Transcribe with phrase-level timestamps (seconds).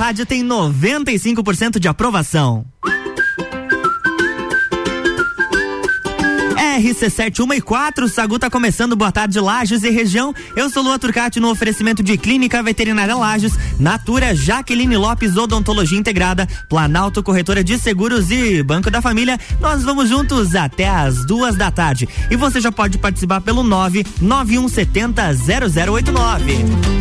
[0.00, 2.64] rádio tem 95% de aprovação.
[6.56, 10.34] RC7 1 e 4, Sagu tá começando, boa tarde, Lages e região.
[10.56, 16.48] Eu sou Lua Turcati no oferecimento de Clínica Veterinária Lages, Natura, Jaqueline Lopes, Odontologia Integrada,
[16.66, 19.38] Planalto Corretora de Seguros e Banco da Família.
[19.60, 22.08] Nós vamos juntos até as duas da tarde.
[22.30, 26.99] E você já pode participar pelo 99170 0089.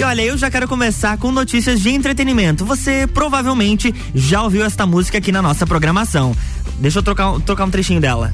[0.00, 2.64] E olha, eu já quero começar com notícias de entretenimento.
[2.64, 6.34] Você provavelmente já ouviu esta música aqui na nossa programação.
[6.78, 8.32] Deixa eu trocar, trocar um trechinho dela.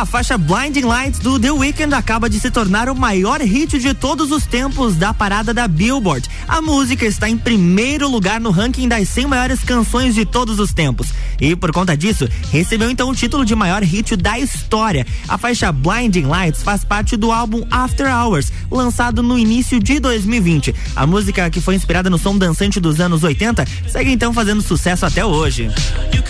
[0.00, 3.92] A faixa Blinding Lights do The Weeknd acaba de se tornar o maior hit de
[3.92, 6.26] todos os tempos da parada da Billboard.
[6.48, 10.72] A música está em primeiro lugar no ranking das 100 maiores canções de todos os
[10.72, 11.08] tempos.
[11.38, 15.06] E por conta disso, recebeu então o título de maior hit da história.
[15.28, 20.74] A faixa Blinding Lights faz parte do álbum After Hours, lançado no início de 2020.
[20.96, 25.04] A música, que foi inspirada no som dançante dos anos 80, segue então fazendo sucesso
[25.04, 25.70] até hoje.
[26.14, 26.22] You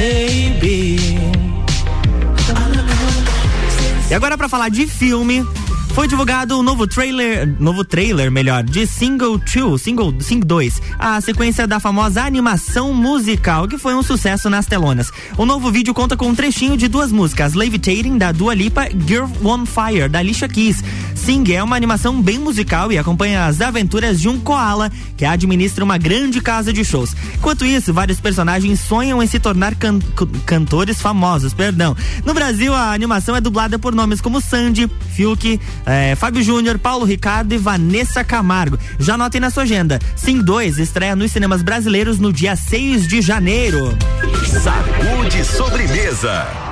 [0.00, 0.96] baby.
[4.08, 5.46] E agora para falar de filme,
[5.92, 10.82] foi divulgado o um novo trailer, novo trailer, melhor, de Single 2, Single Sing 2,
[10.98, 15.10] a sequência da famosa animação musical que foi um sucesso nas telonas.
[15.36, 19.26] O novo vídeo conta com um trechinho de duas músicas, Levitating da Dua Lipa, Girl
[19.44, 20.82] on Fire da Alicia Keys.
[21.14, 25.84] Sing é uma animação bem musical e acompanha as aventuras de um koala que administra
[25.84, 27.14] uma grande casa de shows.
[27.34, 29.98] Enquanto isso, vários personagens sonham em se tornar can
[30.46, 31.94] cantores famosos, perdão.
[32.24, 37.04] No Brasil, a animação é dublada por nomes como Sandy, Fiuk, é, Fábio Júnior, Paulo
[37.04, 38.78] Ricardo e Vanessa Camargo.
[38.98, 39.98] Já anotem na sua agenda.
[40.16, 43.96] Sim 2 estreia nos cinemas brasileiros no dia 6 de janeiro.
[44.62, 46.69] Saúde sobremesa.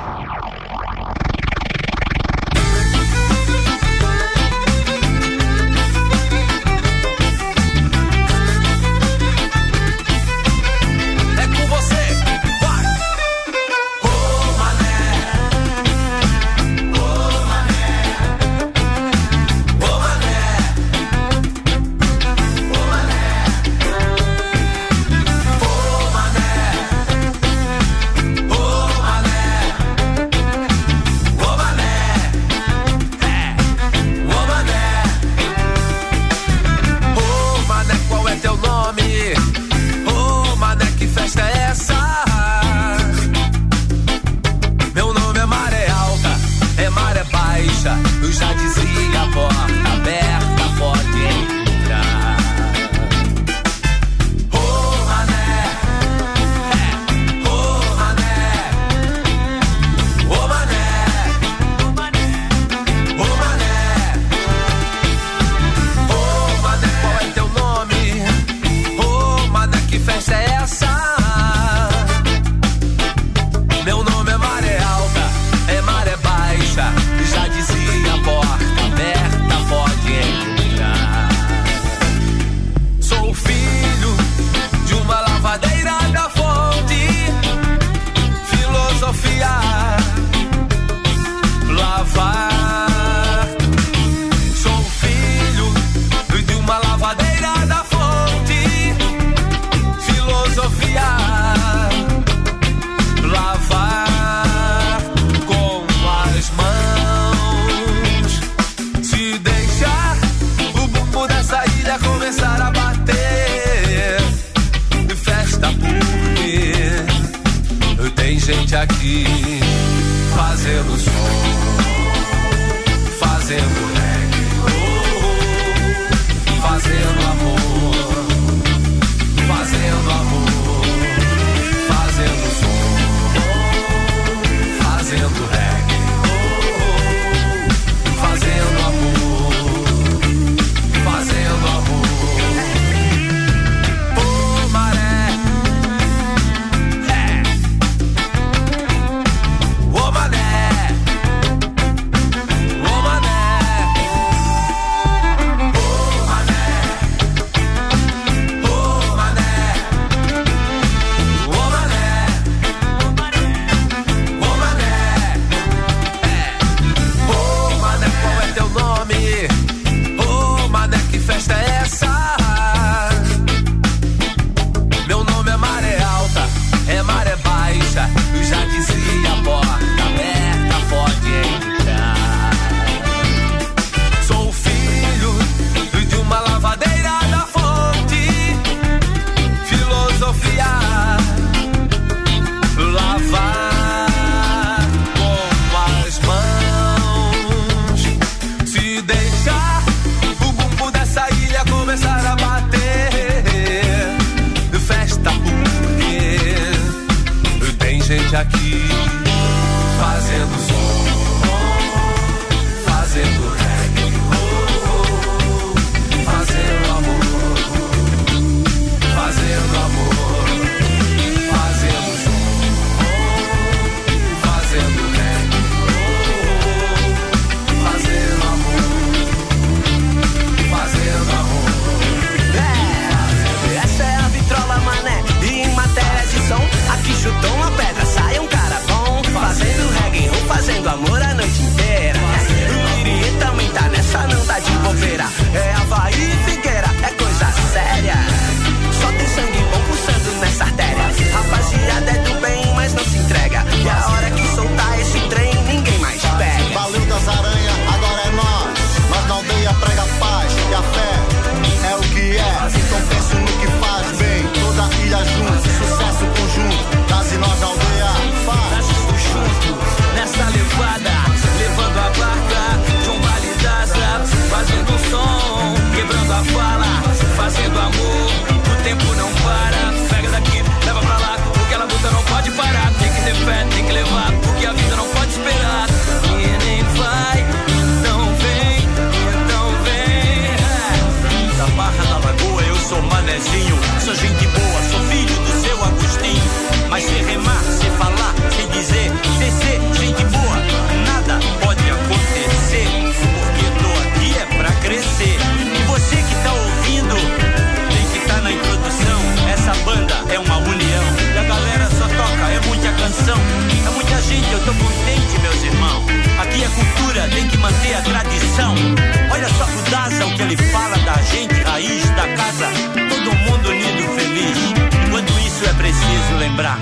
[326.59, 326.77] lembrar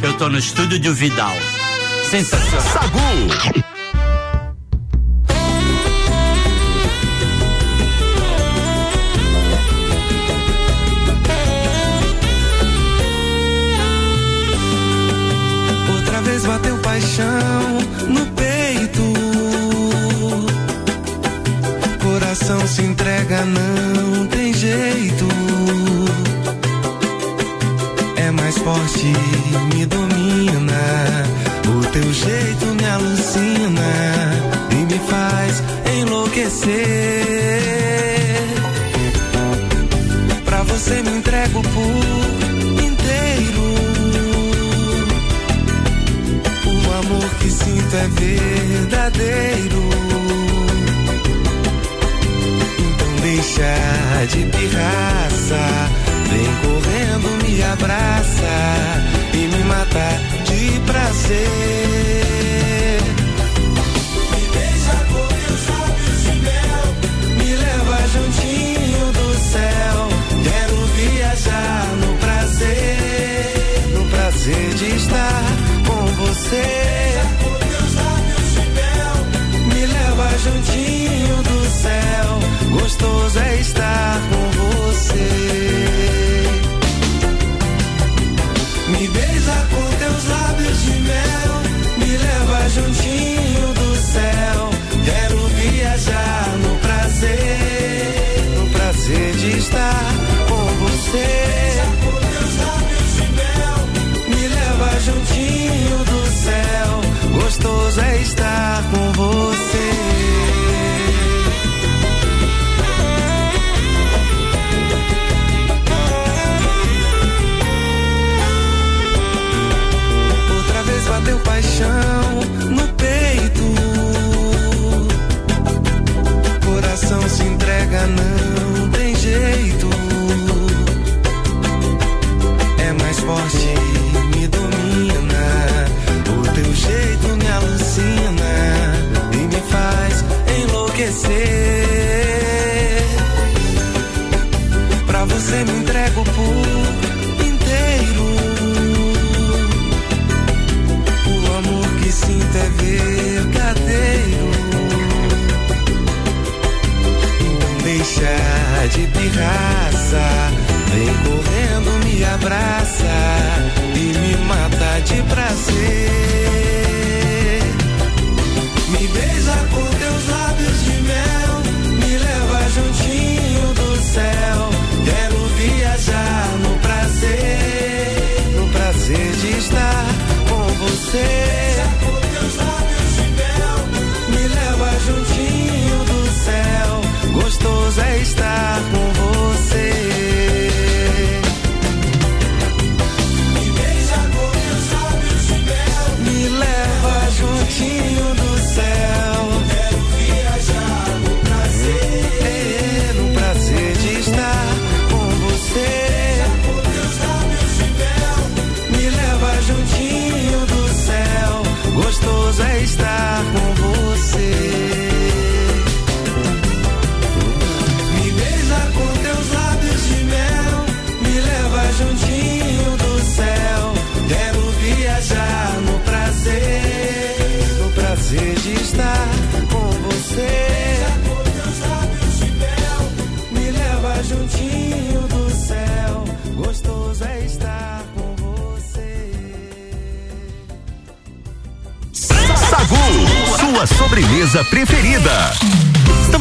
[0.00, 1.34] que eu tô no estúdio de Vidal.
[2.08, 2.60] Sensacional.
[2.62, 3.67] Sagu.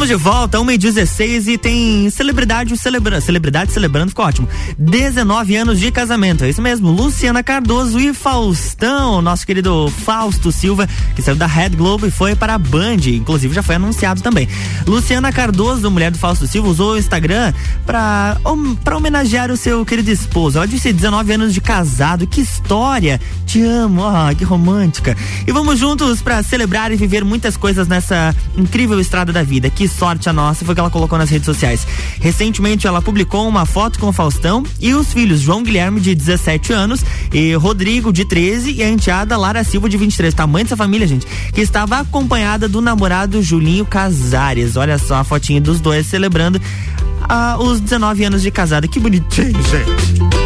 [0.08, 3.22] Estamos de volta, 1 e 16 e tem celebridade celebrando.
[3.22, 4.48] Celebridade celebrando, ficou ótimo.
[4.78, 6.90] 19 anos de casamento, é isso mesmo.
[6.90, 10.88] Luciana Cardoso e Faustão, nosso querido Fausto Silva,
[11.18, 14.48] que saiu da Red Globo e foi para a Band, inclusive já foi anunciado também.
[14.86, 17.52] Luciana Cardoso, mulher do Fausto Silva, usou o Instagram
[17.88, 18.38] para
[18.84, 20.60] para homenagear o seu querido esposo.
[20.60, 23.20] Ela disse 19 anos de casado, que história!
[23.48, 25.18] Te amo, ah, que romântica.
[25.48, 29.70] E vamos juntos para celebrar e viver muitas coisas nessa incrível estrada da vida.
[29.70, 31.88] Que sorte a nossa, foi o que ela colocou nas redes sociais.
[32.20, 36.74] Recentemente ela publicou uma foto com o Faustão e os filhos João Guilherme, de 17
[36.74, 40.34] anos, e Rodrigo, de 13, e a enteada Lara Silva, de 23.
[40.34, 41.26] Tamanho dessa família, gente.
[41.54, 44.76] Que estava acompanhada do namorado Julinho Casares.
[44.76, 46.62] Olha só a fotinha dos dois celebrando
[47.28, 48.88] ah, os 19 anos de casada.
[48.88, 50.38] Que bonitinho, gente.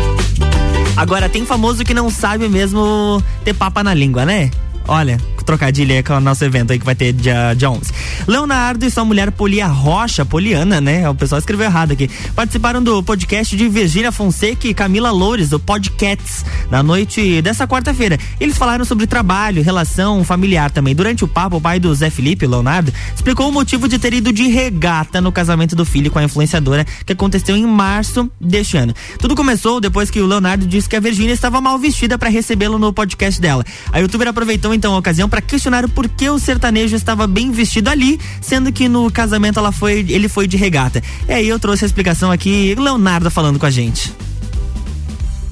[0.96, 4.51] Agora, tem famoso que não sabe mesmo ter papa na língua, né?
[4.88, 5.20] Olha,
[5.51, 7.91] trocadilho aí com o nosso evento aí que vai ter dia, dia 11.
[8.25, 11.10] Leonardo e sua mulher Polia Rocha, Poliana, né?
[11.10, 12.10] O pessoal escreveu errado aqui.
[12.34, 18.17] Participaram do podcast de Virgínia Fonseca e Camila Loures, do Podcasts, na noite dessa quarta-feira.
[18.39, 20.96] Eles falaram sobre trabalho, relação familiar também.
[20.96, 24.31] Durante o papo, o pai do Zé Felipe, Leonardo, explicou o motivo de ter ido
[24.31, 28.93] de regata no casamento do filho com a influenciadora que aconteceu em março deste ano.
[29.20, 32.79] Tudo começou depois que o Leonardo disse que a Virgínia estava mal vestida para recebê-lo
[32.79, 33.65] no podcast dela.
[33.91, 37.89] A youtuber aproveitou então a ocasião para questionar o porquê o sertanejo estava bem vestido
[37.89, 41.01] ali, sendo que no casamento ela foi, ele foi de regata.
[41.27, 44.13] E aí eu trouxe a explicação aqui, Leonardo falando com a gente.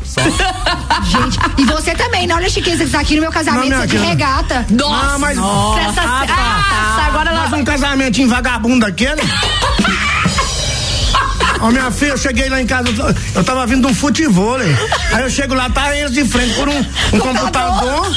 [1.09, 3.77] Gente, e você também, não olha a chiqueza que tá aqui no meu casamento, Não,
[3.81, 4.65] você de minha regata.
[4.91, 8.85] Ah, mas, Essa- Nossa, agora mas ela um casamentinho vagabundo
[11.61, 12.87] Ó, minha filha, eu cheguei lá em casa,
[13.35, 14.57] eu tava vindo de um futebol.
[14.57, 16.79] Aí eu chego lá, tá eles de frente por um,
[17.13, 18.07] um computador,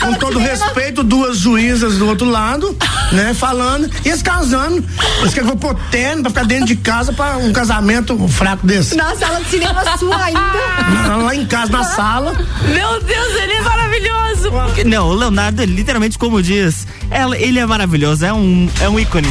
[0.00, 2.76] com todo respeito, duas juízas do outro lado,
[3.12, 4.84] né, falando, e eles casando.
[5.20, 8.16] Eles querem que eu vou pôr terno pra ficar dentro de casa pra um casamento
[8.28, 8.94] fraco desse.
[8.94, 11.16] na sala de cinema sua ainda.
[11.22, 12.32] Lá em casa, na sala.
[12.34, 14.50] Meu Deus, ele é maravilhoso.
[14.86, 19.28] Não, o Leonardo, literalmente, como diz, ela- ele é maravilhoso, é um, é um ícone.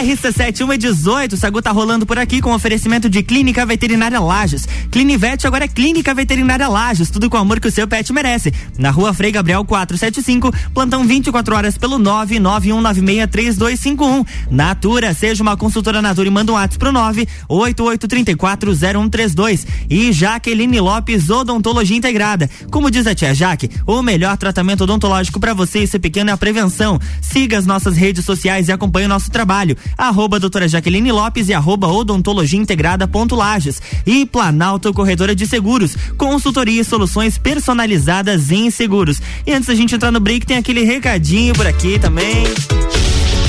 [0.00, 4.18] RC7 1 e 18, o Sagu tá rolando por aqui com oferecimento de Clínica Veterinária
[4.18, 4.66] Lages.
[4.90, 8.50] Clinivete agora é Clínica Veterinária Lages, tudo com o amor que o seu pet merece.
[8.78, 14.26] Na rua Frei Gabriel 475, plantão 24 horas pelo 991963251.
[14.50, 19.66] Natura, seja uma consultora Natura e manda um WhatsApp pro 988340132.
[19.90, 22.48] E Jaqueline Lopes, Odontologia Integrada.
[22.70, 26.32] Como diz a tia Jaque, o melhor tratamento odontológico para você e seu pequeno é
[26.32, 26.98] a prevenção.
[27.20, 29.76] Siga as nossas redes sociais e acompanhe nosso trabalho.
[29.98, 33.82] Arroba doutora Jaqueline Lopes e arroba odontologia integrada ponto Lages.
[34.06, 39.20] E Planalto Corretora de Seguros, consultoria e soluções personalizadas em seguros.
[39.46, 42.44] E antes da gente entrar no break, tem aquele recadinho por aqui também.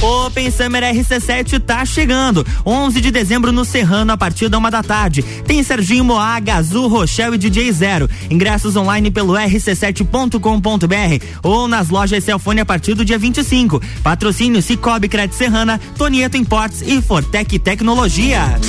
[0.02, 2.46] Open Summer RC7 tá chegando.
[2.66, 5.22] 11 de dezembro no Serrano, a partir da uma da tarde.
[5.22, 8.10] Tem Serginho Moá, Gazul, Rochelle e DJ Zero.
[8.30, 13.80] Ingressos online pelo rc7.com.br ou nas lojas Celfone a partir do dia 25.
[14.04, 18.60] Patrocínio Cicobi Cred Serrana, Tonieto Imports e Fortec Tecnologia.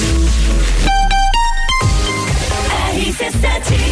[2.94, 3.91] RC7.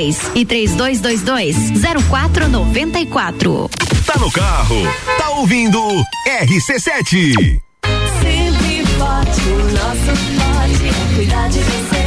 [0.01, 1.55] 3222
[2.09, 3.69] 0494.
[4.05, 4.81] Tá no carro,
[5.17, 5.79] tá ouvindo
[6.27, 7.61] RC7.
[8.21, 12.00] Sempre forte, o nosso forte é cuidar de você.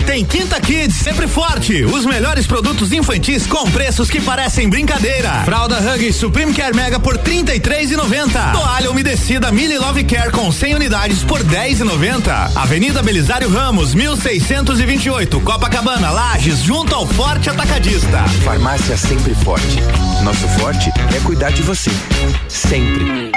[0.00, 1.84] Tem Quinta Kids, sempre forte.
[1.84, 5.42] Os melhores produtos infantis com preços que parecem brincadeira.
[5.44, 8.52] Fralda Hug Supreme Care Mega por R$ 33,90.
[8.52, 12.56] Toalha umedecida Mili Love Care com 100 unidades por R$ 10,90.
[12.56, 18.24] Avenida Belisário Ramos, 1628, Copacabana, Lages, junto ao Forte Atacadista.
[18.44, 19.78] Farmácia sempre forte.
[20.22, 21.90] Nosso forte é cuidar de você.
[22.48, 23.32] Sempre.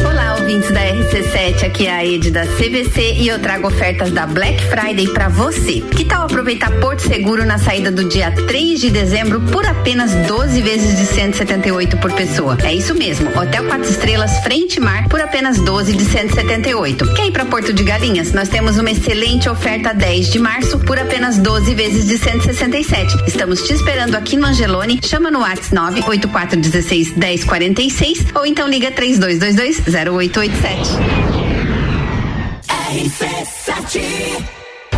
[0.00, 4.26] Olá, ouvintes da RC7, aqui é a Ed da CVC e eu trago ofertas da
[4.26, 5.80] Black Friday para você.
[5.80, 10.60] Que tal aproveitar Porto Seguro na saída do dia 3 de dezembro por apenas 12
[10.62, 12.56] vezes de 178 por pessoa?
[12.62, 17.14] É isso mesmo, Hotel 4 Estrelas Frente Mar por apenas 12 de 178.
[17.14, 18.32] Quer ir para Porto de Galinhas?
[18.32, 23.24] Nós temos uma excelente oferta 10 de março por apenas 12 vezes de 167.
[23.26, 25.00] Estamos te esperando aqui no Angelone.
[25.02, 31.32] Chama no WhatsApp 98416 1046 ou então liga 3222 0887.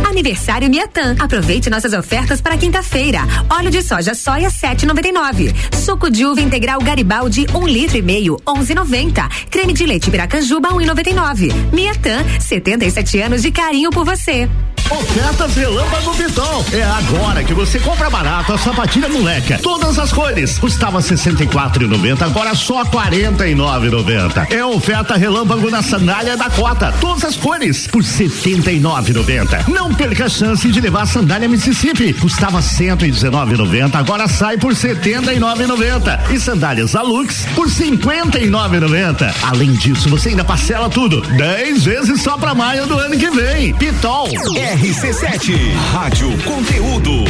[0.07, 1.15] Aniversário Miatan.
[1.19, 3.19] Aproveite nossas ofertas para quinta-feira.
[3.49, 5.53] Óleo de soja soia 7,99.
[5.75, 9.29] Suco de uva integral Garibaldi 1 um litro e meio 11,90.
[9.49, 11.51] Creme de leite Piracanjuba 1,99.
[11.73, 14.49] Miatan, 77 anos de carinho por você.
[14.89, 16.65] Ofertas Relâmpago Pitol.
[16.71, 19.59] É agora que você compra barato a sapatilha moleca.
[19.61, 20.59] Todas as cores.
[20.59, 24.51] Custava 64,90, agora só 49,90.
[24.51, 26.93] É oferta Relâmpago na sandália da Cota.
[27.01, 29.67] Todas as cores por 79,90.
[29.67, 32.13] Não perca a chance de levar a sandália Mississippi.
[32.13, 36.31] Custava 119,90, agora sai por 79,90.
[36.31, 39.33] E sandálias Alux por 59,90.
[39.43, 43.73] Além disso, você ainda parcela tudo 10 vezes só pra maio do ano que vem.
[43.73, 44.29] Pitol.
[44.75, 45.55] RC7,
[45.93, 47.23] Rádio Conteúdo.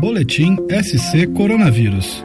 [0.00, 2.24] Boletim SC Coronavírus.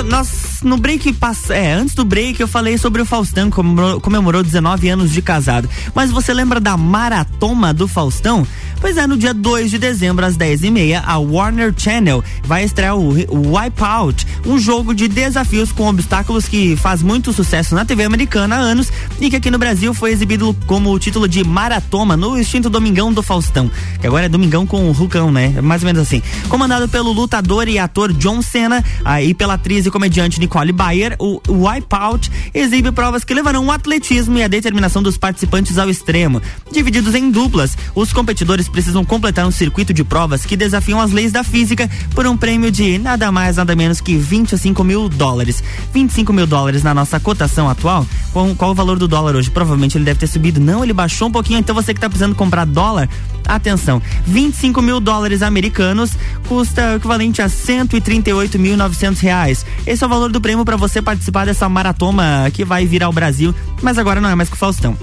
[0.07, 1.15] Nós, no break,
[1.49, 5.69] é, antes do break eu falei sobre o Faustão, comemorou, comemorou 19 anos de casado.
[5.93, 8.47] Mas você lembra da maratoma do Faustão?
[8.81, 13.09] Pois é, no dia 2 de dezembro, às 10h30, a Warner Channel vai estrear o,
[13.09, 18.59] Wipeout, um jogo de desafios com obstáculos que faz muito sucesso na TV americana há
[18.59, 18.89] anos
[19.19, 23.11] e que aqui no Brasil foi exibido como o título de Maratoma no extinto Domingão
[23.11, 25.59] do Faustão, que agora é Domingão com o Rucão, né?
[25.61, 26.23] Mais ou menos assim.
[26.47, 31.41] Comandado pelo lutador e ator John Cena aí pela atriz e comediante Nicole Bayer, o
[31.49, 36.41] Wipeout exibe provas que levarão o atletismo e a determinação dos participantes ao extremo.
[36.71, 41.32] Divididos em duplas, os competidores precisam completar um circuito de provas que desafiam as leis
[41.32, 45.63] da física por um prêmio de nada mais, nada menos que 25 mil dólares.
[45.93, 48.05] 25 mil dólares na nossa cotação atual.
[48.32, 49.49] Qual, qual o valor do dólar hoje?
[49.49, 50.60] Provavelmente ele deve ter subido.
[50.60, 51.60] Não, ele baixou um pouquinho.
[51.60, 53.10] Então você que está precisando comprar dólar,
[53.47, 56.12] atenção: 25 mil dólares americanos
[56.47, 59.65] custa o equivalente a 138.900 reais.
[59.86, 63.12] Esse é o valor do prêmio para você participar dessa maratona que vai vir ao
[63.12, 64.97] Brasil, mas agora não é mais com o Faustão.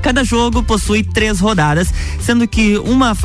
[0.00, 3.16] Cada jogo possui três rodadas, sendo que uma,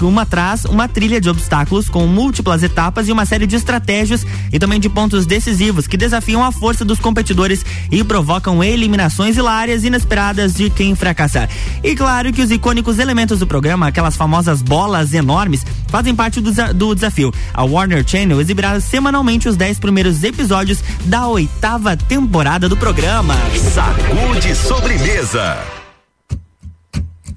[0.00, 4.58] uma traz uma trilha de obstáculos com múltiplas etapas e uma série de estratégias e
[4.58, 10.54] também de pontos decisivos que desafiam a força dos competidores e provocam eliminações hilárias inesperadas
[10.54, 11.48] de quem fracassar.
[11.82, 16.52] E claro que os icônicos elementos do programa, aquelas famosas bolas enormes, fazem parte do,
[16.74, 17.32] do desafio.
[17.52, 23.34] A Warner Channel exibirá semanalmente os dez primeiros episódios da oitava temporada do programa.
[23.72, 25.83] Sacude sobremesa.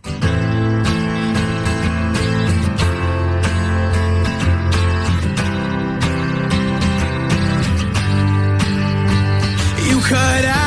[0.03, 0.11] You
[10.01, 10.66] cut out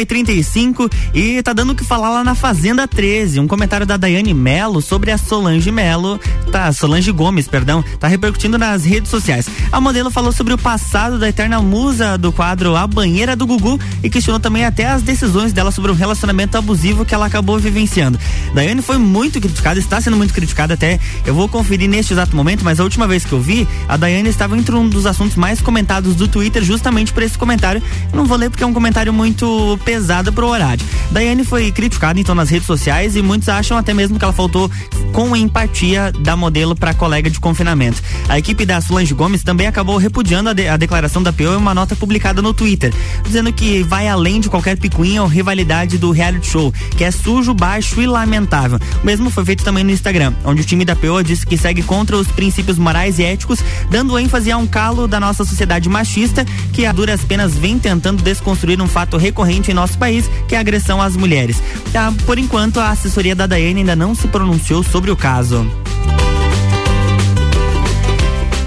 [0.00, 3.40] De volta, 1h35 e tá dando o que falar lá na Fazenda 13.
[3.40, 6.18] Um comentário da Daiane Melo sobre a Solange Melo,
[6.50, 9.46] tá, Solange Gomes, perdão, tá repercutindo nas redes sociais.
[9.72, 13.78] A modelo falou sobre o passado da eterna musa do quadro A Banheira do Gugu
[14.02, 18.18] e questionou também até as decisões dela sobre o relacionamento abusivo que ela acabou vivenciando.
[18.52, 20.98] Daiane foi muito criticada, está sendo muito criticada até.
[21.24, 24.28] Eu vou conferir neste exato momento, mas a última vez que eu vi, a Daiane
[24.28, 27.80] estava entre um dos assuntos mais comentados do Twitter justamente por esse comentário.
[28.12, 30.84] Eu não vou ler porque é um comentário muito pesado pro horário.
[31.12, 34.68] Daiane foi criticada então nas redes sociais e muitos acham até mesmo que ela faltou
[35.12, 38.02] com empatia da modelo para colega de confinamento.
[38.28, 41.56] A equipe da Solange Gomes também acabou repudiando a, de- a declaração da PO em
[41.56, 42.92] uma nota publicada no Twitter,
[43.24, 47.52] dizendo que vai além de qualquer picuinha ou rivalidade do reality show, que é sujo,
[47.54, 48.78] baixo e lamentável.
[49.02, 51.82] O mesmo foi feito também no Instagram, onde o time da PO disse que segue
[51.82, 56.44] contra os princípios morais e éticos, dando ênfase a um calo da nossa sociedade machista
[56.72, 60.58] que a duras penas vem tentando desconstruir um fato recorrente em nosso país, que é
[60.58, 61.62] a agressão às mulheres.
[61.94, 65.66] Ah, por enquanto, a assessoria da Daiane ainda não se pronunciou sobre o caso.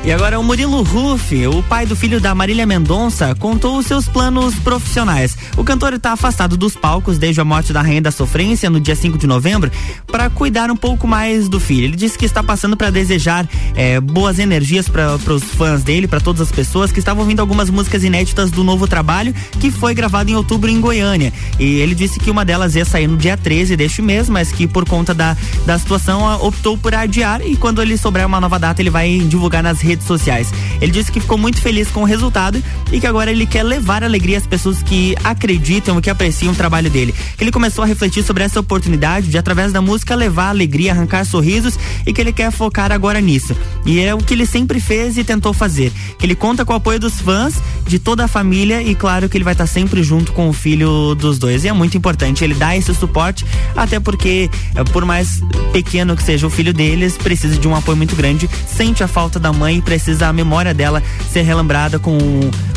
[0.05, 4.05] E agora o Murilo Ruff, o pai do filho da Marília Mendonça, contou os seus
[4.05, 5.37] planos profissionais.
[5.55, 8.97] O cantor está afastado dos palcos desde a morte da Rainha da Sofrência no dia
[8.97, 9.71] 5 de novembro
[10.05, 11.85] para cuidar um pouco mais do filho.
[11.85, 16.19] Ele disse que está passando para desejar eh, boas energias para os fãs dele, para
[16.19, 20.29] todas as pessoas que estavam ouvindo algumas músicas inéditas do novo trabalho que foi gravado
[20.29, 21.31] em outubro em Goiânia.
[21.57, 24.67] E ele disse que uma delas ia sair no dia 13 deste mês, mas que
[24.67, 28.81] por conta da, da situação optou por adiar e quando ele souber uma nova data
[28.81, 30.51] ele vai divulgar nas redes sociais.
[30.81, 34.03] Ele disse que ficou muito feliz com o resultado e que agora ele quer levar
[34.03, 37.13] alegria às pessoas que acreditam e que apreciam o trabalho dele.
[37.39, 41.77] Ele começou a refletir sobre essa oportunidade de através da música levar alegria, arrancar sorrisos
[42.05, 43.55] e que ele quer focar agora nisso.
[43.85, 45.91] E é o que ele sempre fez e tentou fazer.
[46.21, 49.43] Ele conta com o apoio dos fãs, de toda a família e claro que ele
[49.43, 51.63] vai estar sempre junto com o filho dos dois.
[51.63, 56.23] E é muito importante ele dar esse suporte, até porque eh, por mais pequeno que
[56.23, 59.81] seja o filho deles, precisa de um apoio muito grande, sente a falta da mãe
[59.83, 62.17] precisa a memória dela ser relembrada com,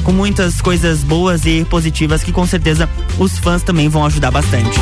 [0.03, 2.89] com muitas coisas boas e positivas que com certeza
[3.19, 4.79] os fãs também vão ajudar bastante.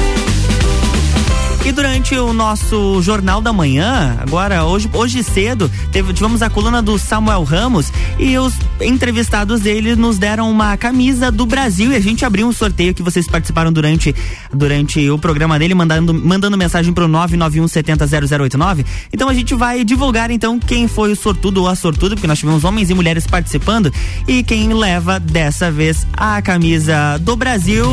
[1.65, 6.83] E durante o nosso Jornal da Manhã, agora, hoje, hoje cedo, teve, tivemos a coluna
[6.83, 12.01] do Samuel Ramos e os entrevistados dele nos deram uma camisa do Brasil e a
[12.01, 14.15] gente abriu um sorteio que vocês participaram durante,
[14.53, 18.85] durante o programa dele, mandando, mandando mensagem pro 991 70 0089.
[19.11, 22.39] Então a gente vai divulgar então quem foi o sortudo ou a sortuda, porque nós
[22.39, 23.91] tivemos homens e mulheres participando
[24.29, 27.91] e quem leva dessa vez a camisa do Brasil.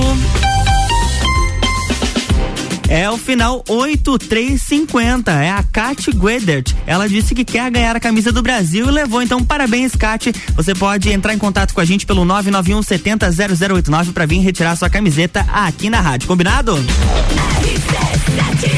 [2.92, 5.32] É o final 8350.
[5.32, 6.76] É a Kat Guedert.
[6.86, 9.22] Ela disse que quer ganhar a camisa do Brasil e levou.
[9.22, 10.34] Então, parabéns, Kat.
[10.58, 14.76] Você pode entrar em contato com a gente pelo 991 70 0089 para vir retirar
[14.76, 16.28] sua camiseta aqui na rádio.
[16.28, 16.76] Combinado?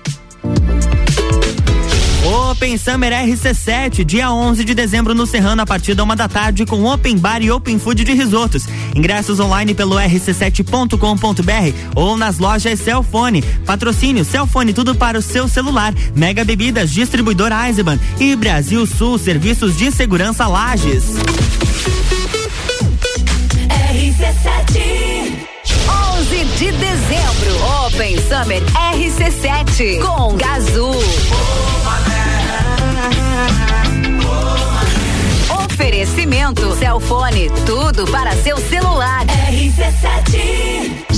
[2.24, 6.66] Open Summer RC7, dia 11 de dezembro no Serrano, a partir da uma da tarde,
[6.66, 8.66] com Open Bar e Open Food de risotos.
[8.94, 13.42] Ingressos online pelo rc7.com.br ou nas lojas Celfone.
[13.64, 15.94] Patrocínio Celfone, tudo para o seu celular.
[16.14, 21.04] Mega Bebidas, distribuidora Eisenbahn e Brasil Sul, serviços de segurança Lages.
[23.92, 24.98] RC7
[26.18, 28.62] 11 de dezembro, Open Summer
[28.92, 31.67] RC7 com Gazul.
[35.98, 39.26] Oferecimento Celfone, tudo para seu celular.
[39.26, 41.17] RC7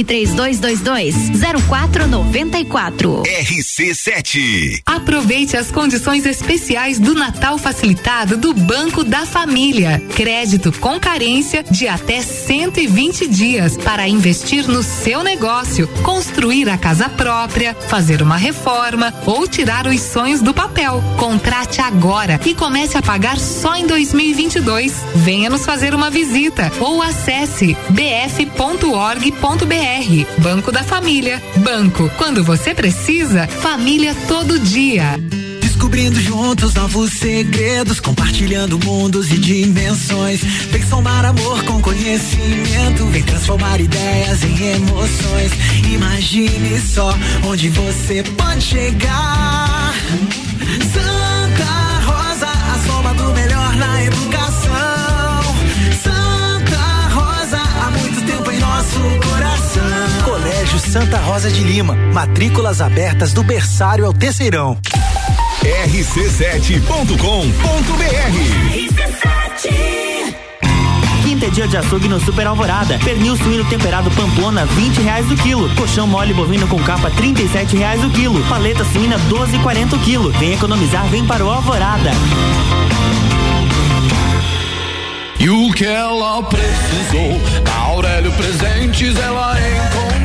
[0.03, 1.31] 3222
[1.67, 3.23] 0494.
[3.23, 4.81] RC7.
[4.85, 10.01] Aproveite as condições especiais do Natal facilitado do Banco da Família.
[10.15, 17.09] Crédito com carência de até 120 dias para investir no seu negócio, construir a casa
[17.09, 21.03] própria, fazer uma reforma ou tirar os sonhos do papel.
[21.17, 24.93] Contrate agora e comece a pagar só em 2022.
[25.15, 29.90] Venha nos fazer uma visita ou acesse bf.org.br.
[30.37, 31.41] Banco da Família.
[31.57, 35.19] Banco, quando você precisa, família todo dia.
[35.59, 40.41] Descobrindo juntos novos segredos, compartilhando mundos e dimensões.
[40.71, 45.51] Vem somar amor com conhecimento, vem transformar ideias em emoções.
[45.93, 47.13] Imagine só
[47.43, 49.93] onde você pode chegar.
[60.91, 64.77] Santa Rosa de Lima, matrículas abertas do berçário ao terceirão.
[65.63, 67.15] rc7.com.br
[71.23, 72.99] Quinta é dia de açougue no Super Alvorada.
[73.05, 75.73] Pernil suíno temperado Pamplona, 20 reais o quilo.
[75.75, 78.43] Colchão mole bovino com capa, 37 reais o quilo.
[78.49, 80.29] Paleta suína, 12,40 o quilo.
[80.31, 82.11] Vem economizar, vem para o Alvorada.
[85.39, 90.20] E o que ela precisou, na Aurélio Presentes ela encontrou.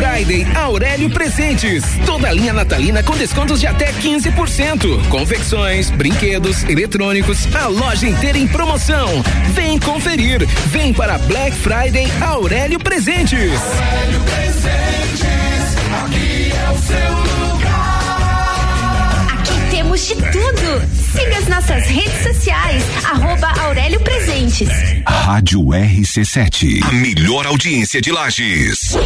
[0.00, 1.84] Black Friday Aurélio Presentes.
[2.06, 5.08] Toda linha natalina com descontos de até 15%.
[5.08, 9.08] Confecções, brinquedos, eletrônicos, a loja inteira em promoção.
[9.52, 10.46] Vem conferir.
[10.68, 13.52] Vem para Black Friday Aurélio Presentes.
[13.52, 17.10] Aurélio Presentes, aqui é o seu
[17.52, 19.26] lugar.
[19.34, 20.82] Aqui temos de tudo.
[21.12, 24.70] Siga as nossas redes sociais, arroba Aurélio Presentes.
[25.06, 26.82] Rádio RC7.
[26.84, 28.96] A melhor audiência de Lages.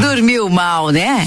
[0.00, 1.26] Dormiu mal, né?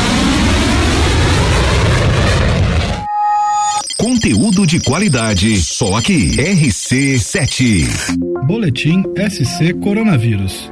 [4.21, 6.37] Conteúdo de qualidade, só aqui.
[6.37, 7.87] RC7.
[8.45, 10.71] Boletim SC Coronavírus.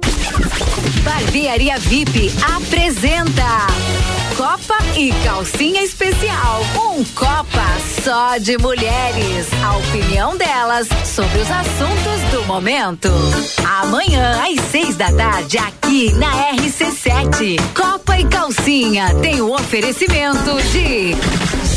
[1.03, 3.67] Barbearia VIP apresenta
[4.37, 6.61] Copa e Calcinha Especial.
[6.75, 7.65] Um Copa
[8.03, 9.47] só de mulheres.
[9.63, 13.09] A opinião delas sobre os assuntos do momento.
[13.81, 17.59] Amanhã, às seis da tarde, aqui na RC7.
[17.75, 21.50] Copa e Calcinha tem o oferecimento de.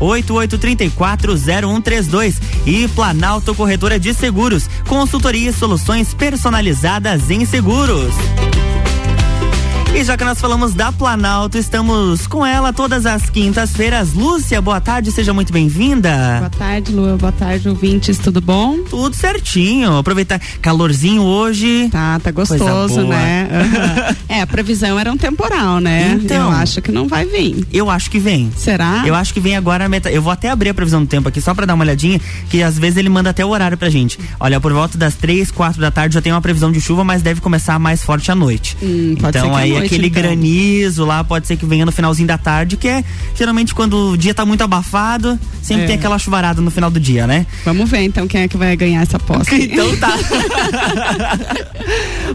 [0.00, 2.34] 988340132.
[2.66, 8.12] E Planalto Corretora de Seguros, consultoria e soluções personalizadas em seguros.
[9.96, 14.12] E já que nós falamos da Planalto, estamos com ela todas as quintas-feiras.
[14.12, 16.36] Lúcia, boa tarde, seja muito bem-vinda.
[16.36, 17.16] Boa tarde, Lua.
[17.16, 18.18] Boa tarde, ouvintes.
[18.18, 18.82] Tudo bom?
[18.82, 19.96] Tudo certinho.
[19.96, 21.88] Aproveitar calorzinho hoje.
[21.90, 23.48] Tá, tá gostoso, né?
[23.56, 24.16] Uhum.
[24.28, 26.18] é, a previsão era um temporal, né?
[26.22, 27.66] Então, eu acho que não vai vir.
[27.72, 28.52] Eu acho que vem.
[28.54, 29.02] Será?
[29.06, 29.88] Eu acho que vem agora.
[29.88, 30.10] Meta...
[30.10, 32.20] Eu vou até abrir a previsão do tempo aqui só pra dar uma olhadinha,
[32.50, 34.18] que às vezes ele manda até o horário pra gente.
[34.38, 37.22] Olha, por volta das três, quatro da tarde já tem uma previsão de chuva, mas
[37.22, 38.76] deve começar mais forte à noite.
[38.82, 40.22] Hum, pode então aí noite, aquele então.
[40.22, 44.16] granizo lá pode ser que venha no finalzinho da tarde, que é geralmente quando o
[44.16, 45.86] dia tá muito abafado, sempre É.
[45.86, 47.46] tem aquela chuvarada no final do dia, né?
[47.64, 49.54] Vamos ver então quem é que vai ganhar essa aposta.
[49.56, 50.08] Então tá.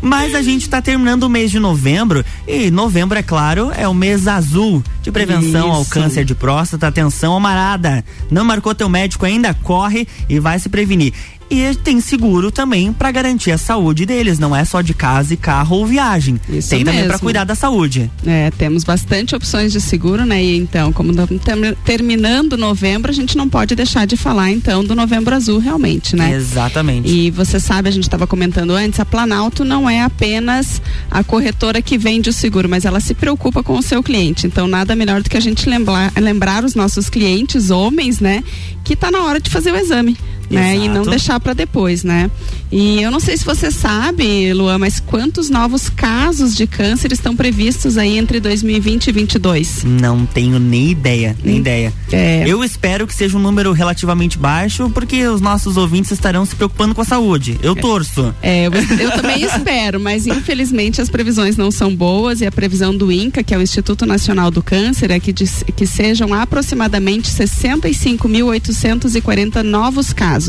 [0.02, 3.94] Mas a gente tá terminando o mês de novembro e novembro, é claro, é o
[3.94, 5.92] mês azul de prevenção ao Isso.
[5.92, 6.88] câncer de próstata.
[6.88, 8.04] Atenção, amarada.
[8.30, 9.54] Não marcou teu médico ainda?
[9.54, 11.14] Corre e vai se prevenir.
[11.54, 15.38] E tem seguro também para garantir a saúde deles, não é só de casa e
[15.38, 16.40] carro ou viagem.
[16.48, 18.10] Isso tem também para cuidar da saúde.
[18.26, 20.42] É, temos bastante opções de seguro, né?
[20.42, 24.82] E então, como estamos tem- terminando novembro, a gente não pode deixar de falar então
[24.82, 26.32] do Novembro Azul realmente, né?
[26.34, 27.10] Exatamente.
[27.10, 31.82] E você sabe, a gente estava comentando antes, a Planalto não é apenas a corretora
[31.82, 34.48] que vende o seguro, mas ela se preocupa com o seu cliente.
[34.48, 38.42] Então, nada melhor do que a gente lembrar, lembrar os nossos clientes, homens, né,
[38.86, 40.18] que está na hora de fazer o exame.
[40.52, 40.76] Né?
[40.76, 42.30] E não deixar para depois, né?
[42.72, 47.36] E eu não sei se você sabe, Luan, mas quantos novos casos de câncer estão
[47.36, 49.84] previstos aí entre 2020 e 2022?
[49.84, 51.94] Não tenho nem ideia, nem ideia.
[52.12, 52.44] É.
[52.48, 56.96] Eu espero que seja um número relativamente baixo, porque os nossos ouvintes estarão se preocupando
[56.96, 57.60] com a saúde.
[57.62, 58.34] Eu torço.
[58.42, 62.96] É, eu, eu também espero, mas infelizmente as previsões não são boas e a previsão
[62.96, 67.30] do INCA, que é o Instituto Nacional do Câncer, é que, diz, que sejam aproximadamente
[67.32, 70.41] 65.840 novos casos.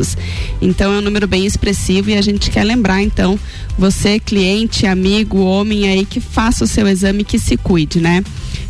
[0.60, 3.38] Então é um número bem expressivo e a gente quer lembrar, então,
[3.78, 8.22] você, cliente, amigo, homem aí, que faça o seu exame, que se cuide, né?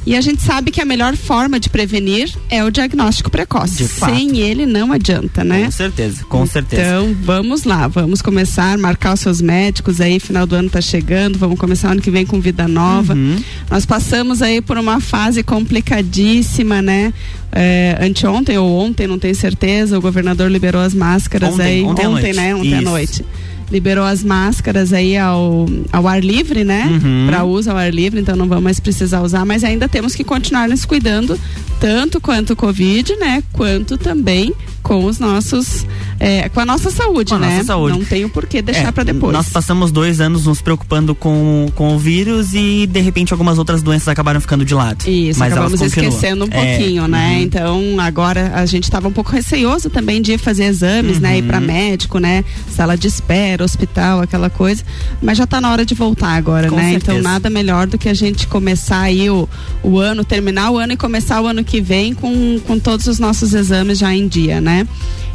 [0.05, 3.87] E a gente sabe que a melhor forma de prevenir é o diagnóstico precoce.
[3.87, 5.65] Sem ele não adianta, né?
[5.65, 6.83] Com certeza, com certeza.
[6.83, 11.39] Então, vamos lá, vamos começar, marcar os seus médicos aí, final do ano tá chegando,
[11.39, 13.15] vamos começar ano que vem com vida nova.
[13.15, 13.37] Uhum.
[13.71, 17.13] Nós passamos aí por uma fase complicadíssima, né?
[17.55, 22.07] É, anteontem ou ontem, não tenho certeza, o governador liberou as máscaras Ontem, aí, ontem
[22.07, 22.33] à noite.
[22.37, 22.55] né?
[22.55, 22.91] Ontem à Isso.
[22.91, 23.25] noite.
[23.73, 26.87] Liberou as máscaras aí ao, ao ar livre, né?
[26.91, 27.27] Uhum.
[27.27, 30.23] Para uso ao ar livre, então não vamos mais precisar usar, mas ainda temos que
[30.23, 31.41] continuar nos cuidando,
[31.81, 33.43] tanto quanto o Covid, né?
[33.51, 34.53] Quanto também
[34.83, 35.87] com os nossos.
[36.25, 37.51] É, com a nossa saúde, Com a né?
[37.51, 37.99] nossa saúde.
[37.99, 39.33] Não tem o porquê deixar É, pra depois.
[39.33, 43.83] Nós passamos dois anos nos preocupando com, com o vírus e de repente algumas outras
[43.83, 45.09] doenças acabaram ficando de lado.
[45.09, 47.37] Isso, Mas acabamos esquecendo um É, pouquinho, né?
[47.37, 47.43] uhum.
[47.43, 51.39] Então, agora a gente estava um pouco receoso também de fazer exames, né?
[51.39, 51.67] Ir pra Uhum.
[51.67, 52.45] médico, né?
[52.71, 54.85] Sala de espera, hospital, aquela coisa.
[55.21, 56.91] Mas já tá na hora de voltar agora, Com né?
[56.93, 57.19] certeza.
[57.19, 59.49] Então, nada melhor do que a gente começar aí o,
[59.83, 63.19] o ano, terminar o ano e começar o ano que vem com, com todos os
[63.19, 64.87] nossos exames já em dia, né?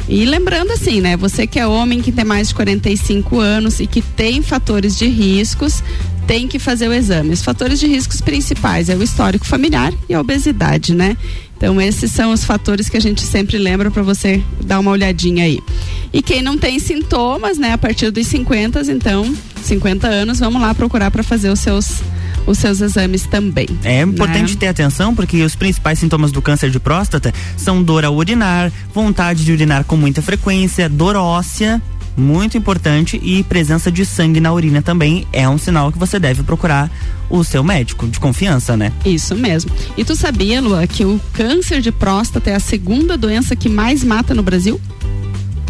[0.08, 1.16] E lembrando assim, né?
[1.16, 5.06] Você que é homem que tem mais de 45 anos e que tem fatores de
[5.06, 5.82] riscos,
[6.26, 7.30] tem que fazer o exame.
[7.30, 11.16] Os fatores de riscos principais é o histórico familiar e a obesidade, né?
[11.58, 15.44] Então esses são os fatores que a gente sempre lembra para você dar uma olhadinha
[15.44, 15.60] aí.
[16.12, 19.34] E quem não tem sintomas, né, a partir dos 50, então,
[19.64, 22.00] 50 anos, vamos lá procurar para fazer os seus
[22.46, 23.66] os seus exames também.
[23.84, 24.58] É importante né?
[24.58, 29.44] ter atenção porque os principais sintomas do câncer de próstata são dor ao urinar, vontade
[29.44, 31.82] de urinar com muita frequência, dor óssea,
[32.18, 36.42] muito importante, e presença de sangue na urina também é um sinal que você deve
[36.42, 36.90] procurar
[37.30, 38.92] o seu médico de confiança, né?
[39.04, 39.70] Isso mesmo.
[39.96, 44.02] E tu sabia, Lua, que o câncer de próstata é a segunda doença que mais
[44.02, 44.80] mata no Brasil?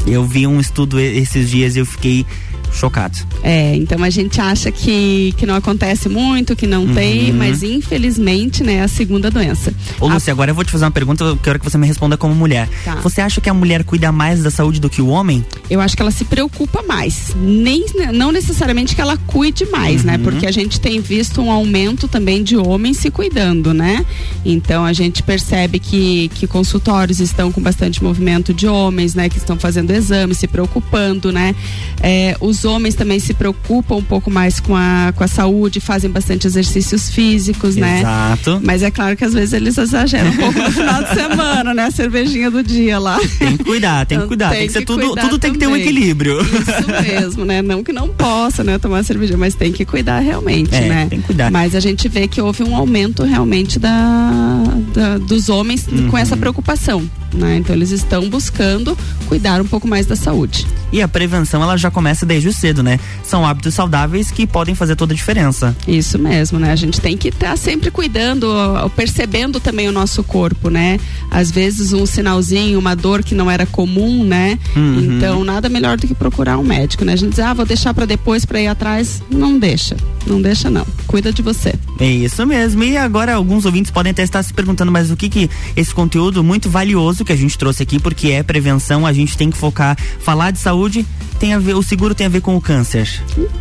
[0.06, 2.24] Eu vi um estudo esses dias e eu fiquei
[2.72, 3.16] chocado.
[3.42, 7.36] É, então a gente acha que, que não acontece muito, que não tem, Uhum.
[7.38, 9.72] mas infelizmente, né, é a segunda doença.
[10.00, 12.16] Ô, Lúcia, agora eu vou te fazer uma pergunta, eu quero que você me responda
[12.16, 12.68] como mulher.
[12.84, 12.96] Tá.
[12.96, 15.44] Você acha que a mulher cuida mais da saúde do que o homem?
[15.70, 17.34] Eu acho que ela se preocupa mais.
[17.36, 20.16] Nem, não necessariamente que ela cuide mais, né?
[20.16, 20.22] Uhum.
[20.24, 24.04] Porque a gente tem visto um aumento também de homens se cuidando, né?
[24.44, 29.28] Então a gente percebe que, que consultórios estão com bastante movimento de homens, né?
[29.28, 31.54] Que estão fazendo exames, se preocupando, né?
[32.02, 36.10] É, os homens também se preocupam um pouco mais com a, com a saúde, fazem
[36.10, 38.00] bastante exercícios físicos, né?
[38.00, 38.60] Exato.
[38.62, 41.84] Mas é claro que às vezes eles exageram um pouco no final de semana, né?
[41.84, 43.18] A cervejinha do dia lá.
[43.38, 44.50] Tem que cuidar, tem que Então, cuidar.
[44.50, 46.38] Tem, que ser tudo, tudo tem que ter um equilíbrio.
[46.40, 47.62] Isso mesmo, né?
[47.62, 51.06] Não que não possa, né, tomar cerveja, mas tem que cuidar realmente, É, né?
[51.08, 51.50] tem que cuidar.
[51.50, 54.62] Mas a gente vê que houve um aumento realmente da,
[54.94, 56.08] da- dos homens Uhum.
[56.08, 57.56] com essa preocupação, né?
[57.56, 58.96] Então eles estão buscando
[59.26, 60.66] cuidar um pouco mais da saúde.
[60.92, 62.98] E a prevenção, ela já começa desde cedo, né?
[63.22, 65.76] São hábitos saudáveis que podem fazer toda a diferença.
[65.86, 66.72] Isso mesmo, né?
[66.72, 68.48] A gente tem que estar sempre cuidando,
[68.96, 70.98] percebendo também o nosso corpo, né?
[71.30, 74.58] Às vezes um sinalzinho, uma dor que não era comum, né?
[74.76, 75.16] Uhum.
[75.16, 77.12] Então nada melhor do que procurar um médico, né?
[77.12, 79.22] A gente diz, ah, vou deixar para depois para ir atrás.
[79.30, 79.96] Não deixa,
[80.26, 80.86] não deixa não.
[81.06, 81.74] Cuida de você.
[81.98, 82.82] É isso mesmo.
[82.84, 86.42] E agora alguns ouvintes podem até estar se perguntando, mas o que que esse conteúdo
[86.44, 89.96] muito valioso que a gente trouxe aqui, porque é prevenção, a gente tem que focar,
[90.20, 91.04] falar de saúde,
[91.38, 93.08] tem a ver, o seguro tem a ver com o câncer.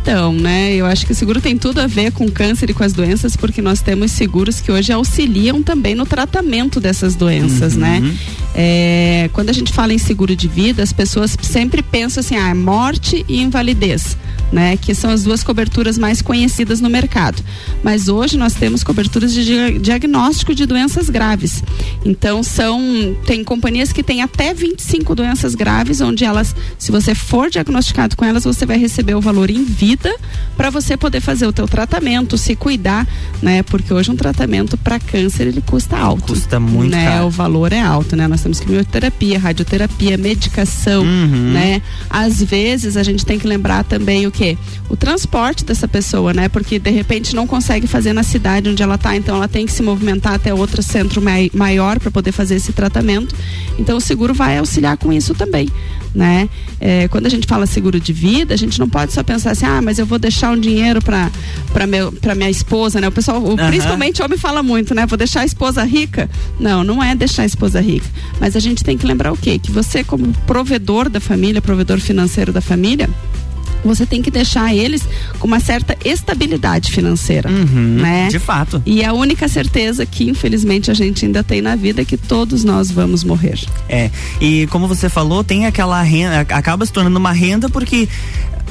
[0.02, 2.82] Então, né, eu acho que o seguro tem tudo a ver com câncer e com
[2.84, 7.80] as doenças, porque nós temos seguros que hoje auxiliam também no tratamento dessas doenças, Uhum.
[7.80, 8.16] né?
[8.54, 12.54] É, quando a gente fala em seguro de vida, as pessoas sempre pensam assim, ah,
[12.54, 14.16] morte e invalidez.
[14.50, 17.42] Né, que são as duas coberturas mais conhecidas no mercado.
[17.82, 21.62] Mas hoje nós temos coberturas de dia- diagnóstico de doenças graves.
[22.02, 22.80] Então são
[23.26, 28.24] tem companhias que têm até 25 doenças graves, onde elas, se você for diagnosticado com
[28.24, 30.14] elas, você vai receber o valor em vida
[30.56, 33.06] para você poder fazer o teu tratamento, se cuidar,
[33.42, 33.62] né?
[33.62, 36.32] Porque hoje um tratamento para câncer ele custa alto.
[36.32, 37.04] Custa muito né?
[37.04, 37.26] caro.
[37.26, 38.26] O valor é alto, né?
[38.26, 41.52] Nós temos quimioterapia, radioterapia, medicação, Uhum.
[41.52, 41.82] né?
[42.08, 44.56] Às vezes a gente tem que lembrar também o quê?
[44.88, 46.48] O transporte dessa pessoa, né?
[46.48, 49.72] Porque de repente não consegue fazer na cidade onde ela está, então ela tem que
[49.72, 53.34] se movimentar até outro centro mai maior para poder fazer esse tratamento.
[53.78, 55.68] Então o seguro vai auxiliar com isso também,
[56.14, 56.48] né?
[56.80, 59.66] É, quando a gente fala seguro de vida, a gente não pode só pensar assim,
[59.66, 61.30] ah, mas eu vou deixar um dinheiro para
[61.72, 63.08] para meu para minha esposa, né?
[63.08, 65.04] O pessoal, o, principalmente o homem fala muito, né?
[65.04, 66.30] Vou deixar a esposa rica.
[66.60, 68.06] Não, não é deixar a esposa rica,
[68.40, 69.58] mas a gente tem que lembrar o quê?
[69.58, 73.10] Que você como provedor da família, provedor financeiro da família,
[73.84, 75.08] você tem que deixar eles
[75.38, 78.28] com uma certa estabilidade financeira, né?
[78.28, 78.82] De fato.
[78.84, 82.64] E a única certeza que infelizmente a gente ainda tem na vida é que todos
[82.64, 83.58] nós vamos morrer.
[83.88, 84.10] É,
[84.40, 88.08] e como você falou, tem aquela renda, acaba se tornando uma renda porque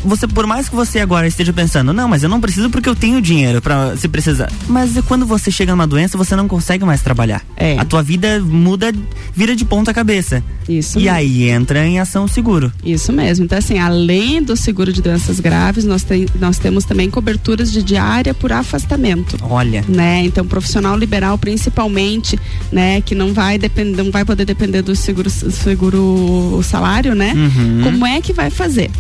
[0.03, 2.95] você, por mais que você agora esteja pensando, não, mas eu não preciso porque eu
[2.95, 4.51] tenho dinheiro para se precisar.
[4.67, 7.43] Mas quando você chega numa doença, você não consegue mais trabalhar.
[7.55, 7.77] É.
[7.77, 8.93] A tua vida muda,
[9.33, 10.43] vira de ponta cabeça.
[10.67, 10.99] Isso.
[10.99, 11.17] E mesmo.
[11.17, 12.71] aí entra em ação o seguro.
[12.83, 13.45] Isso mesmo.
[13.45, 17.81] Então, assim, além do seguro de doenças graves, nós, tem, nós temos também coberturas de
[17.81, 19.37] diária por afastamento.
[19.41, 19.83] Olha.
[19.87, 20.23] Né?
[20.23, 22.37] Então, profissional liberal, principalmente,
[22.71, 27.33] né, que não vai depender, não vai poder depender do seguro, seguro salário, né?
[27.33, 27.81] Uhum.
[27.83, 28.91] Como é que vai fazer?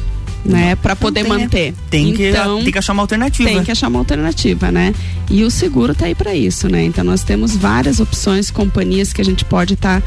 [0.47, 1.73] Né, para poder tem, manter.
[1.89, 3.49] Tem que- então, tem que achar uma alternativa.
[3.49, 4.93] Tem que achar uma alternativa, né?
[5.29, 6.83] E o seguro tá aí para isso, né?
[6.83, 10.01] Então nós temos várias opções, companhias que a gente pode estar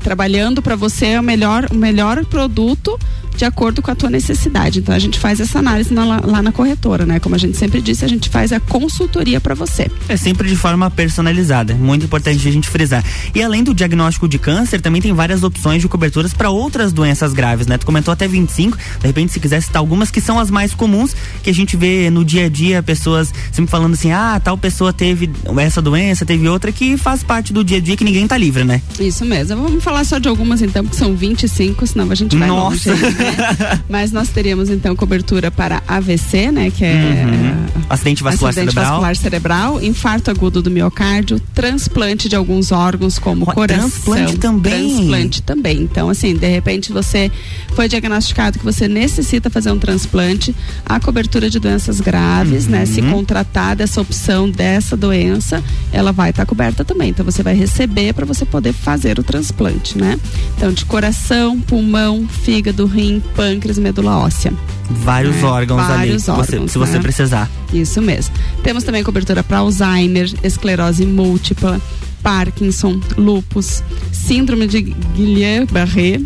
[0.00, 2.98] trabalhando para você o melhor, o melhor produto
[3.36, 4.78] de acordo com a tua necessidade.
[4.78, 7.18] Então a gente faz essa análise na- lá na corretora, né?
[7.18, 9.90] Como a gente sempre disse, a gente faz a consultoria para você.
[10.08, 13.04] É sempre de forma personalizada, muito importante a gente frisar.
[13.34, 17.32] E além do diagnóstico de câncer, também tem várias opções de coberturas para outras doenças
[17.32, 17.78] graves, né?
[17.78, 21.14] Tu comentou até 25, de repente se quiser citar algumas que são as mais comuns,
[21.42, 24.92] que a gente vê no dia a dia pessoas sempre falando assim: "Ah, tal pessoa
[24.92, 28.36] teve essa doença, teve outra", que faz parte do dia a dia que ninguém tá
[28.36, 28.80] livre, né?
[29.00, 29.56] Isso mesmo.
[29.62, 32.90] Vamos falar só de algumas então, porque são 25, senão a gente vai Nossa.
[32.90, 33.04] longe.
[33.24, 33.80] né?
[33.88, 37.64] Mas nós teríamos então cobertura para AVC, né, que é Uhum.
[37.88, 38.92] Acidente vascular acidente cerebral.
[38.92, 43.90] vascular cerebral, infarto agudo do miocárdio, transplante de alguns órgãos como coração.
[43.90, 44.88] transplante também.
[44.94, 45.82] Transplante também.
[45.82, 47.30] Então, assim, de repente você
[47.74, 50.54] foi diagnosticado que você necessita fazer um transplante,
[50.84, 52.86] a cobertura de doenças graves, né?
[52.86, 53.12] Se Uhum.
[53.12, 55.62] contratar dessa opção dessa doença,
[55.92, 57.10] ela vai estar coberta também.
[57.10, 60.18] Então você vai receber para você poder fazer o transplante, né?
[60.56, 64.52] Então, de coração, pulmão, fígado, rim, pâncreas, medula óssea.
[64.90, 67.00] Vários É, órgãos ali, vários se você- órgãos, se você né?
[67.00, 67.50] precisar.
[67.72, 68.34] Isso mesmo.
[68.62, 71.80] Temos também cobertura para Alzheimer, esclerose múltipla,
[72.22, 76.20] Parkinson, lupus, síndrome de Guillain-Barré,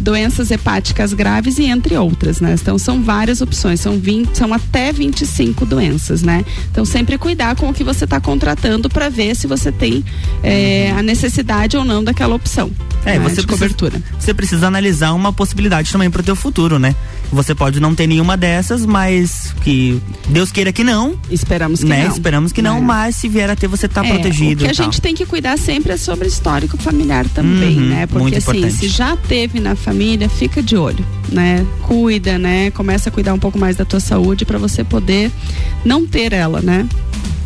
[0.00, 2.54] doenças hepáticas graves e entre outras, né?
[2.60, 6.44] Então são várias opções, são 20, são até 25 doenças, né?
[6.70, 10.04] Então sempre cuidar com o que você está contratando para ver se você tem
[10.42, 12.70] eh, a necessidade ou não daquela opção.
[13.04, 14.02] É, né, você de precisa, cobertura.
[14.18, 16.94] Você precisa analisar uma possibilidade também pro teu futuro, né?
[17.32, 21.16] Você pode não ter nenhuma dessas, mas que Deus queira que não.
[21.30, 22.04] Esperamos que né?
[22.04, 22.12] não.
[22.12, 22.80] Esperamos que não, É.
[22.80, 24.62] mas se vier a ter, você tá É, protegido.
[24.62, 28.06] O que a gente tem que cuidar sempre é sobre histórico familiar também, Uhum, né?
[28.06, 31.64] Porque muito assim, se já teve na família, fica de olho, né?
[31.82, 32.72] Cuida, né?
[32.72, 35.30] Começa a cuidar um pouco mais da tua saúde para você poder
[35.84, 36.84] não ter ela, né?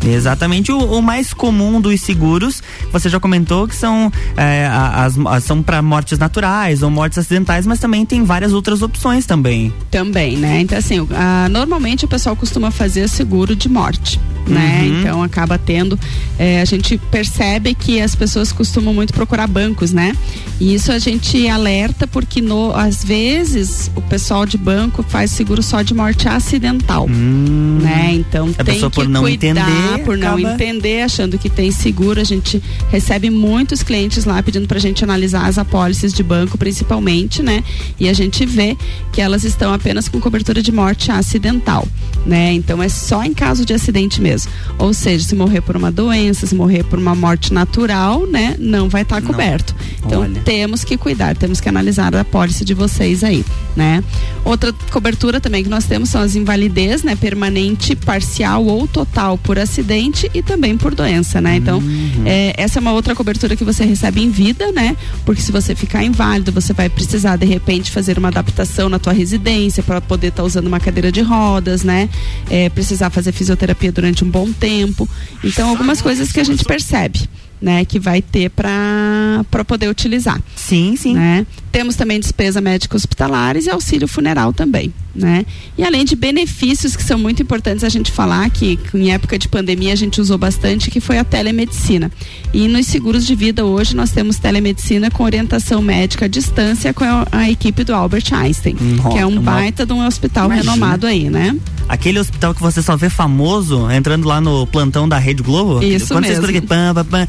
[0.03, 5.15] Exatamente o, o mais comum dos seguros, você já comentou que são é, a- as,
[5.19, 9.71] as- são para mortes naturais ou mortes acidentais, mas também tem várias outras opções também.
[9.91, 10.59] Também, né?
[10.61, 14.81] Então, assim, ah, normalmente o pessoal costuma fazer seguro de morte, né?
[14.83, 14.99] Uhum.
[14.99, 15.97] Então acaba tendo.
[16.39, 20.13] eh, a gente percebe que as pessoas costumam muito procurar bancos, né?
[20.59, 25.61] E isso a gente alerta porque no, às vezes o pessoal de banco faz seguro
[25.63, 28.09] só de morte acidental, né?
[28.13, 28.53] Então Hum.
[28.57, 31.71] A tem pessoa que por não cuidar, entender, por não acaba- entender, achando que tem
[31.71, 32.19] seguro.
[32.19, 37.41] A gente recebe muitos clientes lá pedindo pra gente analisar as apólices de banco, principalmente,
[37.43, 37.63] né?
[37.99, 38.75] E a gente vê
[39.11, 41.87] que elas estão apenas com cobertura de morte acidental,
[42.25, 42.51] né?
[42.53, 44.30] Então é só em caso de acidente mesmo.
[44.77, 48.55] Ou seja, se morrer por uma doença, se morrer por uma morte natural, né?
[48.59, 49.75] Não vai estar coberto.
[50.05, 50.41] Então Olha.
[50.41, 54.03] temos que cuidar, temos que analisar a apólice de vocês aí, né?
[54.43, 57.15] Outra cobertura também que nós temos são as invalidez, né?
[57.15, 61.57] Permanente, parcial ou total por acidente e também por doença, né?
[61.57, 61.81] Então,
[62.25, 64.95] é, essa é uma outra cobertura que você recebe em vida, né?
[65.25, 69.13] Porque se você ficar inválido, você vai precisar de repente fazer uma adaptação na tua
[69.13, 72.09] residência para poder estar usando uma cadeira de rodas, né?
[72.49, 75.07] É, precisar fazer fisioterapia durante um bom tempo.
[75.43, 77.19] Então, algumas coisas que a gente percebe.
[77.61, 80.41] Né, que vai ter para poder utilizar.
[80.55, 81.13] Sim, sim.
[81.13, 81.45] Né?
[81.71, 85.45] Temos também despesa médica hospitalares e auxílio funeral também, né?
[85.77, 89.47] E além de benefícios que são muito importantes a gente falar que em época de
[89.47, 92.11] pandemia a gente usou bastante, que foi a telemedicina.
[92.51, 97.03] E nos seguros de vida hoje nós temos telemedicina com orientação médica à distância com
[97.03, 100.71] a, a equipe do Albert Einstein, que é um baita de um hospital Imagina.
[100.71, 101.55] renomado aí, né?
[101.91, 105.83] Aquele hospital que você só vê famoso entrando lá no plantão da Rede Globo.
[105.83, 106.45] Isso Quando você mesmo.
[106.45, 107.27] escuta aquele pam, pam, pam,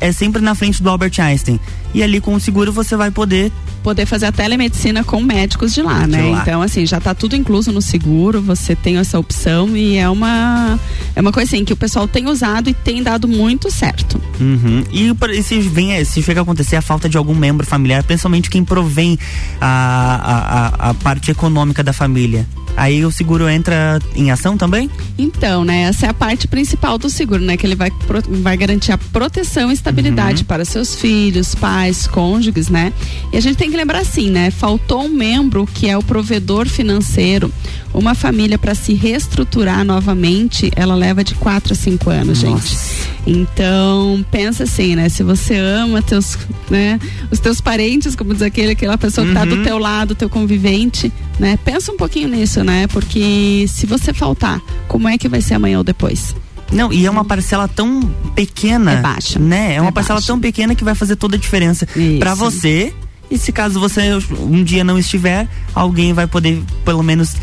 [0.00, 1.58] é sempre na frente do Albert Einstein.
[1.92, 3.50] E ali com o seguro você vai poder
[3.82, 6.22] poder fazer a telemedicina com médicos de lá, né?
[6.22, 6.40] De lá.
[6.40, 10.78] Então, assim, já tá tudo incluso no seguro, você tem essa opção e é uma
[11.16, 14.20] é uma coisa assim que o pessoal tem usado e tem dado muito certo.
[14.40, 14.84] Uhum.
[14.92, 18.48] E, e se, vem, se chega a acontecer a falta de algum membro familiar, principalmente
[18.48, 19.18] quem provém
[19.60, 22.46] a, a, a, a parte econômica da família,
[22.76, 24.90] aí o seguro entra em ação também?
[25.18, 27.90] Então, né, essa é a parte principal do seguro, né, que ele vai,
[28.42, 30.46] vai garantir a proteção e estabilidade Uhum.
[30.46, 32.92] para seus filhos, pais, cônjuges, né?
[33.32, 36.66] E a gente tem que lembrar assim, né, faltou um membro que é o provedor
[36.68, 37.52] financeiro.
[37.92, 42.76] Uma família para se reestruturar novamente, ela leva de 4 a 5 anos, gente.
[43.26, 46.36] Então, pensa assim, né, se você ama teus,
[46.68, 46.98] né,
[47.30, 49.62] os teus parentes, como diz aquele, aquela pessoa que tá do Uhum.
[49.62, 51.56] teu lado, teu convivente, né?
[51.64, 52.86] Pensa um pouquinho nisso, né?
[52.88, 56.34] Porque se você faltar, como é que vai ser amanhã ou depois?
[56.72, 58.00] Não, e é uma parcela tão
[58.34, 58.92] pequena.
[58.92, 59.38] É baixa.
[59.38, 59.74] Né?
[59.74, 60.26] É uma É parcela baixa.
[60.28, 61.86] tão pequena que vai fazer toda a diferença
[62.18, 62.92] pra você.
[63.30, 64.02] E se caso você
[64.40, 67.34] um dia não estiver, alguém vai poder pelo menos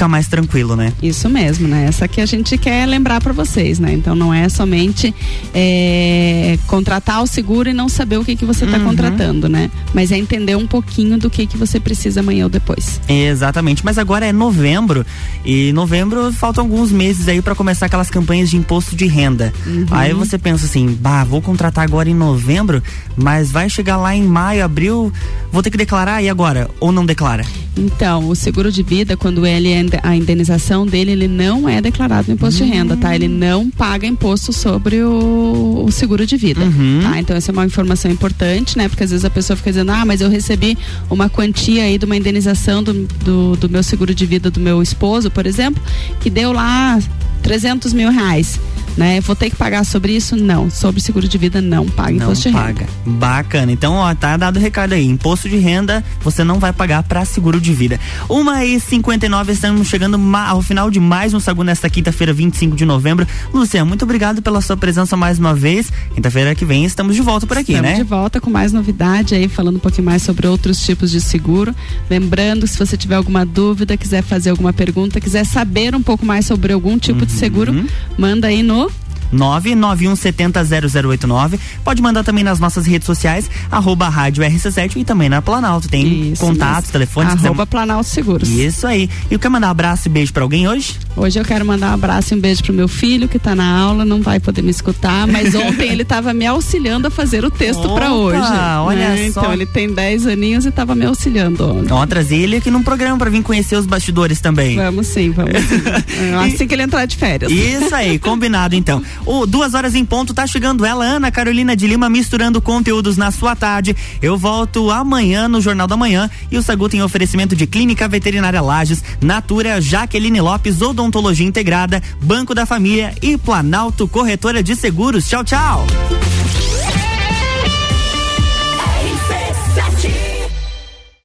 [0.00, 0.94] ficar mais tranquilo, né?
[1.02, 1.84] Isso mesmo, né?
[1.86, 3.92] Essa que a gente quer lembrar para vocês, né?
[3.92, 5.14] Então não é somente
[5.52, 8.84] é, contratar o seguro e não saber o que que você está Uhum.
[8.84, 9.70] contratando, né?
[9.92, 12.98] Mas é entender um pouquinho do que que você precisa amanhã ou depois.
[13.06, 15.04] Exatamente, mas agora é novembro
[15.44, 19.52] e novembro faltam alguns meses aí pra começar aquelas campanhas de imposto de renda.
[19.66, 19.84] Uhum.
[19.90, 22.82] Aí você pensa assim, bah, vou contratar agora em novembro,
[23.16, 25.12] mas vai chegar lá em maio, abril,
[25.52, 26.70] vou ter que declarar e agora?
[26.80, 27.44] Ou não declara?
[27.76, 32.28] Então, o seguro de vida, quando ele é a indenização dele, ele não é declarado
[32.28, 33.14] no imposto de renda, tá?
[33.14, 37.00] Ele não paga imposto sobre o, o seguro de vida, Uhum.
[37.02, 37.18] tá?
[37.18, 38.88] Então, essa é uma informação importante, né?
[38.88, 40.76] Porque às vezes a pessoa fica dizendo, ah, mas eu recebi
[41.08, 42.92] uma quantia aí de uma indenização do,
[43.24, 45.82] do, do meu seguro de vida do meu esposo, por exemplo,
[46.20, 46.98] que deu lá
[47.42, 48.60] 300 mil reais.
[49.00, 49.18] Né?
[49.22, 50.36] Vou ter que pagar sobre isso?
[50.36, 50.68] Não.
[50.68, 52.64] Sobre seguro de vida, não paga não imposto de renda.
[52.66, 52.86] paga.
[53.06, 53.72] Bacana.
[53.72, 55.06] Então, ó, tá dado o recado aí.
[55.06, 57.98] Imposto de renda você não vai pagar pra seguro de vida.
[58.28, 62.84] Uma e 59 estamos chegando ao final de mais um Sagu nesta quinta-feira, 25 de
[62.84, 63.26] novembro.
[63.54, 65.90] Lúcia, muito obrigado pela sua presença mais uma vez.
[66.14, 67.96] Quinta-feira que vem estamos de volta por aqui, Estamos né?
[67.96, 71.74] de volta com mais novidade aí, falando um pouquinho mais sobre outros tipos de seguro.
[72.10, 76.44] Lembrando, se você tiver alguma dúvida, quiser fazer alguma pergunta, quiser saber um pouco mais
[76.44, 77.86] sobre algum tipo de seguro,
[78.18, 78.89] manda aí no
[79.32, 81.58] 991700089.
[81.84, 85.88] Pode mandar também nas nossas redes sociais, arroba rádio RC7 e também na Planalto.
[85.88, 87.34] Tem Isso contatos, telefones.
[87.34, 88.48] quiser- Arroba Planalto Seguros.
[88.48, 89.08] Isso aí.
[89.30, 90.94] E quer mandar um abraço e beijo pra alguém hoje?
[91.16, 93.66] Hoje eu quero mandar um abraço e um beijo pro meu filho que tá na
[93.78, 97.50] aula, não vai poder me escutar, mas ontem ele tava me auxiliando a fazer o
[97.50, 98.40] texto pra Opa, hoje.
[98.84, 99.30] olha né?
[99.32, 99.40] só.
[99.40, 101.92] Então ele tem 10 aninhos e tava me auxiliando ontem.
[101.92, 104.76] Ó, trazer ele aqui num programa pra vir conhecer os bastidores também.
[104.76, 105.80] Vamos sim, vamos sim.
[106.20, 107.50] É, assim que ele entrar de férias.
[107.50, 109.02] Isso aí, combinado então.
[109.26, 113.30] O duas horas em ponto, tá chegando ela, Ana Carolina de Lima, misturando conteúdos na
[113.30, 113.96] sua tarde.
[114.20, 118.60] Eu volto amanhã no Jornal da Manhã e o Sagu tem oferecimento de Clínica Veterinária
[118.60, 125.28] Lages, Natura, Jaqueline Lopes, Odontologia Integrada, Banco da Família e Planalto Corretora de Seguros.
[125.28, 125.86] Tchau, tchau.